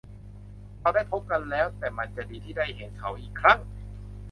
[0.79, 3.59] เราได้พบกันแล้ว แต่มันจะดีที่ได้เห็นเขาอีกครั้ง